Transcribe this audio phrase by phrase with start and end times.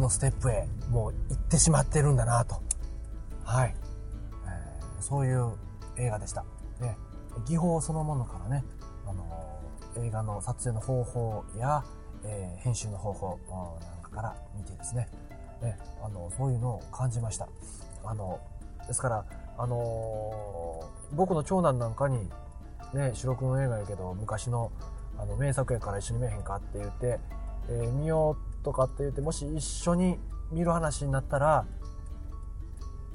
[0.00, 2.60] のステップへもう行ってしまってるんだなと。
[3.44, 3.74] はい。
[4.46, 5.52] えー、そういう
[5.96, 6.44] 映画でした。
[6.80, 6.96] ね、
[7.46, 8.64] 技法そのものからね、
[9.06, 11.84] あのー、映画の撮影の方法や、
[12.24, 13.38] えー、編集の方法
[13.80, 15.08] なんかから見てですね、
[15.62, 17.48] ね、あの、そういうのを感じました。
[18.04, 18.40] あの、
[18.86, 19.24] ですから、
[19.58, 22.28] あの、僕の長男なんかに、
[22.94, 24.72] ね、白黒映画やけど、昔の、
[25.18, 27.20] あの、名作やから一緒に見えへんかって言って、
[27.68, 30.18] えー、見ようとかって言って、もし一緒に
[30.50, 31.66] 見る話になったら、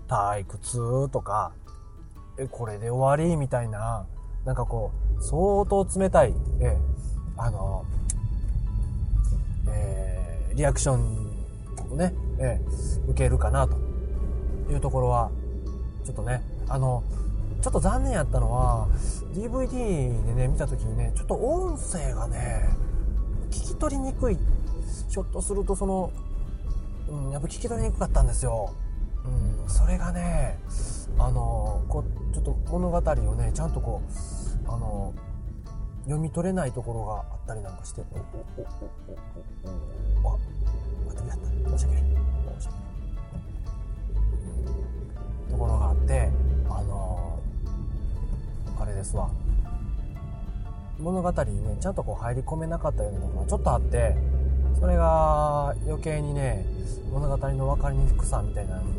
[0.07, 1.51] 退屈とか、
[2.37, 3.35] え、これで終わり？
[3.37, 4.05] みたいな、
[4.45, 6.77] なんかこう、相当冷たい、え、
[7.37, 7.85] あの、
[9.67, 13.75] えー、リアクションをね、えー、受けるかなと
[14.69, 15.31] いうところは、
[16.03, 17.03] ちょっとね、あの、
[17.61, 18.87] ちょっと残念やったのは、
[19.33, 22.69] DVD でね、見た時にね、ちょっと音声がね、
[23.49, 24.37] 聞き取りにくいっ。
[25.09, 26.11] ひょっとするとその、
[27.09, 28.73] うん、やっぱ聞き取りにくかったんですよ。
[29.25, 30.57] うん、それがね、
[31.17, 34.01] あの、こう、ちょっと物語をね、ちゃんとこ
[34.65, 35.13] う、あの、
[36.03, 38.67] 読み取れないところがあったりなんかして、お、お、お、
[40.23, 40.37] お、お、お、あ、
[41.07, 41.77] またやった。
[41.77, 42.03] 申し訳ない。
[42.57, 42.85] 申し訳ない。
[45.51, 46.29] ところがあって、
[46.69, 47.39] あの、
[48.79, 49.29] あれですわ。
[50.99, 54.15] 物語にね、ちゃんとこう入り込めなかったようなところがちょっとあって、
[54.85, 56.63] それが余計にね、
[57.11, 58.93] 物語の分かりにくさみたいなのに、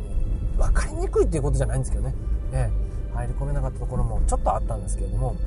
[0.57, 2.13] 分かりにくいっていうことじゃないんですけどね。
[2.51, 2.69] ね、
[3.13, 5.37] 入り込めなかったところもちょっとあったんですけれども、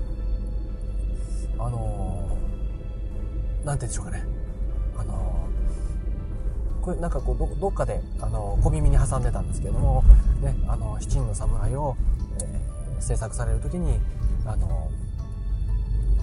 [1.58, 4.24] あのー、て言うんでしょうかね。
[4.97, 10.02] あのー、これなんかこうど、どっかで、あのー、小耳に挟んでたんですけれども、
[10.41, 11.98] ね、あの、七人の侍を、
[12.42, 14.00] えー、制作される時に、
[14.47, 14.91] あの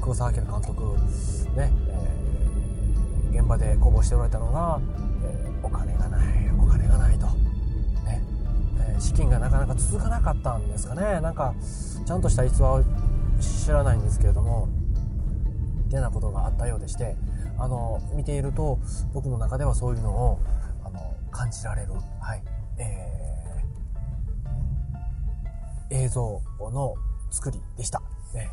[0.02, 0.96] 黒澤明監督、
[1.56, 1.72] ね、
[3.32, 4.80] 現場で公募しておられたのが、
[5.24, 7.28] えー、お金がない、お金がないと。
[8.06, 8.22] ね、
[8.90, 11.22] えー、資金がなかなか続かなかったんですかね。
[11.22, 11.54] なんか、
[12.06, 12.84] ちゃんとした逸話を
[13.40, 14.68] 知らないんですけれども、
[15.88, 17.16] ってなことがあったようでして、
[17.58, 18.80] あの、見ていると、
[19.14, 20.40] 僕の中ではそういうのを、
[20.84, 22.44] あの、感じられる、はい、
[22.78, 26.96] えー、映像の
[27.32, 28.02] 作りでした。
[28.34, 28.52] ね、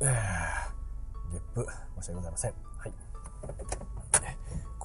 [0.00, 1.66] えー、ゲップ、
[2.00, 2.52] 申し訳ございません。
[2.78, 2.92] はい。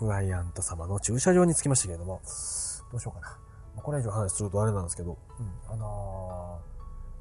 [0.02, 2.22] クライアント様の駐車場に着きましたけれども、
[2.92, 3.38] どうしようか
[3.76, 3.82] な。
[3.84, 6.60] これ以上話するとあれなんですけど、うん、あの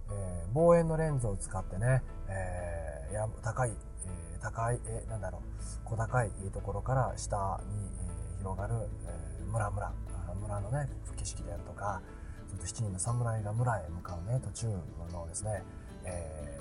[0.09, 5.43] ー、えー、望遠のレンズを使ってね、えー、や高い、えー、高い、えー、なんだろ
[5.85, 8.75] う、小高いところから下に、えー、広がる、
[9.07, 9.93] えー、村々、
[10.41, 12.01] 村のね、景色であるとか、
[12.49, 14.67] そと七人の侍が村へ向かうね、途中
[15.13, 15.63] のですね、
[16.05, 16.59] え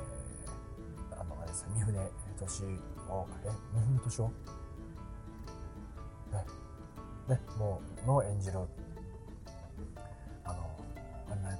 [1.12, 2.00] ー、あの、あれですね、三船
[2.40, 4.59] 敏夫、え、三船敏夫
[6.38, 8.60] ね、もう、の演じる、
[10.44, 10.78] あの、
[11.30, 11.60] あれ何だっ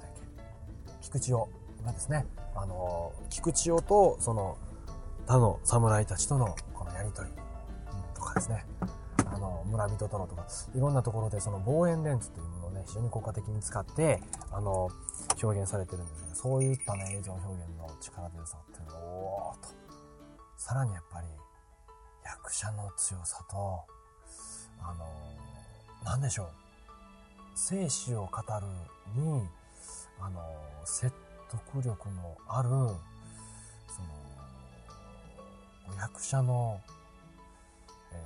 [0.86, 1.36] け、菊池雄
[1.84, 4.58] がですね、あの、菊池雄と、その、
[5.26, 7.30] 他の侍たちとのこのやりとり、
[8.14, 8.66] とかですね、
[9.26, 10.44] あの、村人とのとか、
[10.74, 14.20] いろんなところでその望遠レンズというものをね、非常に効果的に使って、
[14.50, 14.90] あの、
[15.42, 16.30] 表現されてるんですね。
[16.34, 19.68] そういったね、映像表現の力強さっていうのを、おーと。
[20.56, 21.28] さらにやっぱり、
[22.24, 23.84] 役者の強さと、
[24.82, 25.06] あの、
[26.04, 26.48] なんでしょう。
[27.54, 28.66] 生死を語る
[29.20, 29.42] に、
[30.20, 30.40] あの、
[30.84, 31.14] 説
[31.50, 32.98] 得力のある、その、
[35.98, 36.80] 役者の、
[38.12, 38.16] え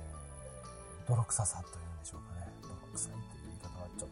[1.05, 2.51] ー、泥臭さというんでしょうかね。
[2.61, 4.09] 泥臭いという言い方はちょっ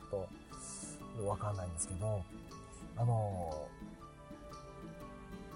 [1.19, 2.23] とわかんないんですけど、
[2.97, 3.67] あの、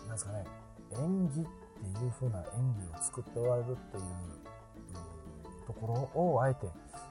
[0.07, 0.45] なんですかね、
[0.91, 2.45] 演技っていう風な演
[2.93, 4.03] 技を作っておられるっていう
[5.67, 6.65] ところをあえて、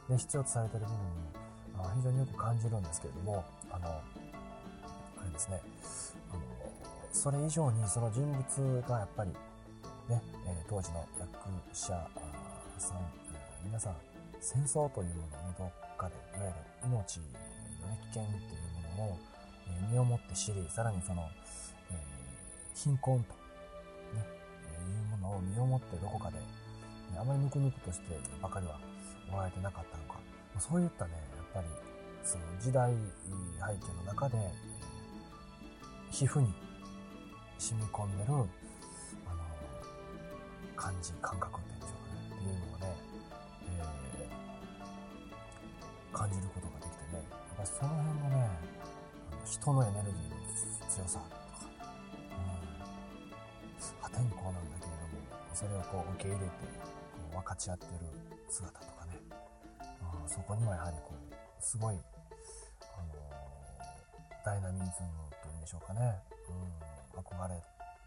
[0.08, 4.02] ね、必要とされてる部分も非常によく感じるんですけれども、あの、あ
[5.24, 5.60] れですね、
[6.32, 6.40] あの、
[7.12, 9.30] それ以上にその人物がやっぱり
[10.08, 11.30] ね、え当時の役
[11.72, 12.08] 者
[12.78, 12.98] さん、
[13.64, 13.96] 皆さん、
[14.40, 18.58] 戦争というものをね、どっかで、いわゆる命の、ね、危険ってい
[18.94, 19.18] うものを、
[19.68, 21.28] え身をもって知り、さらにその、
[21.90, 23.34] えー、貧困と、
[24.14, 24.24] ね、
[24.78, 26.38] いうものを身をもってどこかで、
[27.18, 28.78] あまりぬくぬくとしてばかりは
[29.30, 30.18] もらえてなかったのか、
[30.58, 31.66] そういったね、やっぱり、
[32.22, 32.96] その時代背
[33.86, 34.36] 景の中で、
[36.10, 36.52] 皮膚に
[37.58, 38.46] 染み込んでるあの
[40.74, 42.20] 感じ、感覚っていうんでしょうかね。
[42.34, 42.96] っていうのをね、
[43.68, 48.50] えー、感じることができてね、やっぱその辺のね、
[49.44, 50.36] 人のエネルギーの
[50.88, 51.36] 強さとか、
[52.30, 52.56] うん、
[54.02, 55.18] 破天荒なんだけれども、
[55.54, 56.52] それをこう受け入れて、
[57.36, 58.06] 分かち合ってる
[58.48, 59.20] 姿とかね、
[60.22, 61.98] うん、そこにはやはりこうすごい、あ
[63.02, 63.14] の
[64.44, 64.90] ダイナミズム
[65.42, 66.16] というんでしょうかね、
[67.14, 67.54] うん、憧れ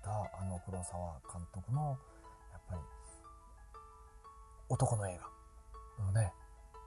[0.04, 1.98] たあの黒沢監督の
[2.52, 2.82] やっぱり
[4.70, 5.40] 男の映画。
[6.08, 6.34] をね、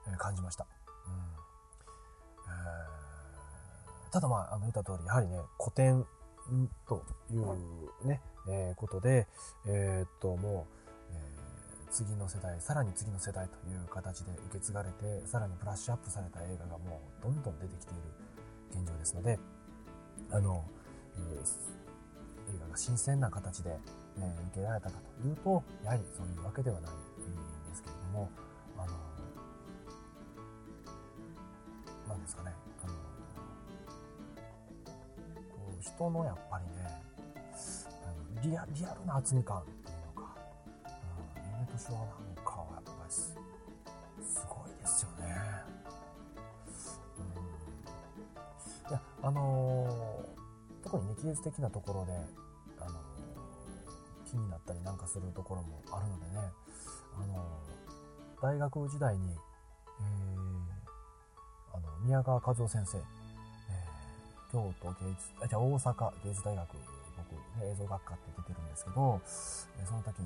[0.08, 0.66] え感じました。
[1.06, 1.12] うん。
[2.48, 6.06] えー、ただまあ、あの言った通り、やはりね、古典
[6.88, 9.26] というね、えー、ことで、
[9.66, 10.81] えー、っと、もう、
[11.92, 18.00] 次の世代、さらに次の世代という形で受け継がれて、さらにブラッシュアップされた映画がもうどんどん出てきている
[18.80, 19.38] 現状ですので、
[20.30, 20.64] あの、
[21.16, 21.24] えー、
[22.56, 23.78] 映画が新鮮な形で、
[24.16, 26.94] えー、受けられたかというと、やはりそういうわけではないん
[27.68, 28.30] ですけれども、
[28.78, 28.92] あの、
[32.08, 33.00] なんですかね、あの、こ
[35.78, 37.02] う人のやっぱりね、
[38.42, 39.62] リアリアルな厚み感、
[41.72, 43.34] うん、夢とショなんかはやっぱりす
[44.48, 45.24] ごいですよね。
[47.18, 47.22] う
[48.88, 52.12] ん、いや、あのー、特にね、技術的なところで、
[52.80, 56.52] あのー、気になったりなんかするところもあるのでね、
[57.16, 66.68] あのー、大学時代に、えー、あの、宮川和夫先生、えー、京都芸術、あ、じゃ大阪芸術大学
[67.16, 69.20] 僕、映像学科って出てるんですけど、
[69.80, 70.24] えその時、え、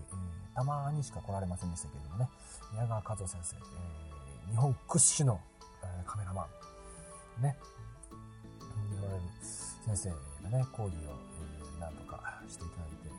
[0.54, 2.31] たまにしか来られませんでしたけれどもね、
[2.72, 5.40] 宮川和夫先生、え、日本屈指の、
[5.82, 6.46] えカメラマ
[7.38, 7.58] ン、ね、
[8.94, 9.22] 言われる
[9.84, 10.10] 先生
[10.48, 11.19] がね、講義を、
[11.76, 13.12] えなんとかしていただいて、え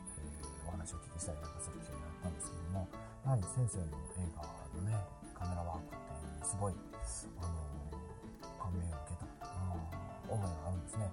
[0.66, 2.88] お話をお聞きしたりなんかする機会があったんですけども、
[3.24, 3.84] やはり先生の
[4.16, 4.42] 映画
[4.80, 4.96] のね、
[5.36, 6.74] カメラワークっていうすごい、
[7.38, 7.60] あの
[8.56, 9.46] 感銘を受けた、
[10.28, 11.10] 思いがあるんですね。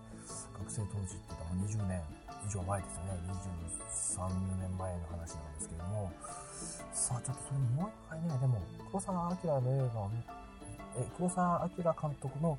[0.59, 0.71] 学
[2.47, 3.17] 以上前ですね。
[4.17, 4.29] 23、
[4.61, 6.11] 年前の話なんですけども、
[6.93, 8.61] さあ、ちょっとそれもう一回ね、でも、
[8.91, 10.23] 黒澤明の映画を見、
[10.97, 12.57] え、黒澤明監督の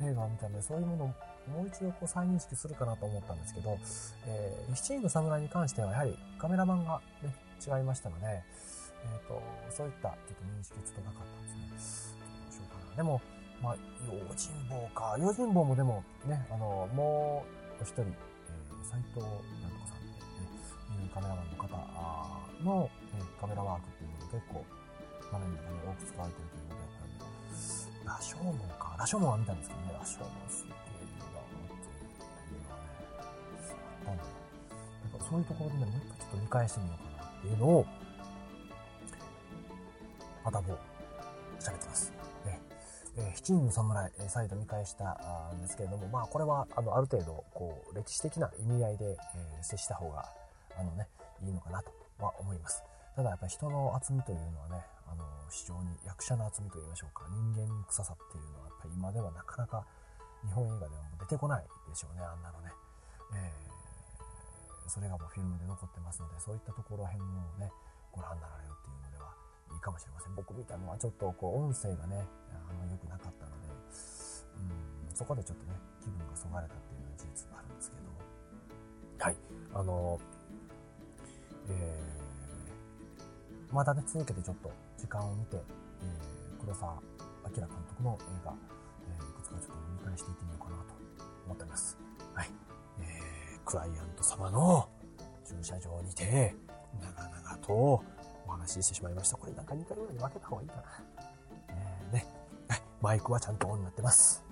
[0.00, 1.08] 映画を見たので、そういうものを
[1.48, 3.78] もう一度こう再認識するかなと思ったんですけど、
[4.26, 8.42] えー、七人の侍に関してはやはりカメラマンがね、違いましたので、え
[9.16, 12.18] っ、ー、と、そういったちょっと認識ちょっとなかったんですね。
[12.44, 12.96] どうしようかな。
[12.96, 13.20] でも、
[13.62, 13.76] まあ、
[14.06, 15.16] 用心棒か。
[15.18, 17.44] 用心棒もでもね、あの、も
[17.80, 18.04] う一人、
[18.88, 21.68] 斎藤なんとかさんっていうカメラマンの方
[22.64, 24.64] の、えカメラワークっていうのが結構
[25.28, 28.96] 画面の中に多く使われてるということだったんで、羅生門か。
[28.96, 31.84] 羅生門は見たんですけどね、羅生門すげえいいなって
[32.48, 37.86] いうのはね、あったんで、なんかそういうところでね、もう一回ちょっと見返してみようかなっていうのを、
[40.44, 40.78] またもう
[41.60, 42.12] 喋ってます。
[42.46, 42.57] ね
[43.18, 45.18] えー、七人の侍、え、再度見返した
[45.52, 50.24] んですけれども、まあ、これは、あの、ある程度、こう、歴史的な意味合いで、え、接した方が、
[50.78, 51.08] あのね、
[51.42, 51.90] いいのかなと
[52.24, 52.84] は思います。
[53.16, 59.84] ただ、やっぱり人の厚みというのはね、あの、非常に役者の厚みと言いましょうか、人間臭さっていうのは、やっぱり今ではなかなか
[60.46, 62.70] 日本映画ではも出てこないでしょうね、あんなのね。
[63.34, 67.72] えー、それがもうフィルムで残ってますので、そういったところら辺をね、
[68.12, 69.17] ご覧になられるっていうので、
[69.78, 70.34] いいかもしれません。
[70.34, 78.10] 僕見たのはちょっとこう音声がね、あの良くなかったので、うん、そこでちょっとね、気分がそがれたっていうのは事実あるんですけど、
[79.22, 79.36] はい、
[79.74, 80.18] あの、
[81.70, 86.98] えー、またね、続けてちょっと時間を見て、えー、黒澤
[87.46, 88.52] 明監督の映画、
[89.06, 90.94] えー、いくつかちょっと見返していってみようかなと
[91.46, 91.96] 思っております。
[92.34, 92.50] はい。
[92.98, 94.88] えー、クライアント様の
[95.46, 96.56] 駐車場にて、
[97.00, 98.17] 長々と
[98.48, 99.36] お話ししてしまいました。
[99.36, 100.82] これなんか2回ぐらいに分けた方がいいかな。
[101.68, 102.26] えー、ね。
[103.00, 104.42] マイクはちゃんとオンになってます。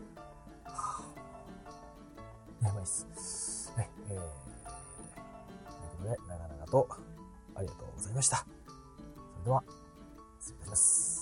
[0.64, 2.64] はぁ。
[2.66, 3.72] やばいっす。
[3.76, 4.26] ね、えー、というこ
[6.02, 6.88] とで、長々と
[7.56, 8.36] ありがとうございました。
[8.36, 8.44] そ
[9.38, 9.64] れでは、
[10.38, 11.15] 失礼いたします。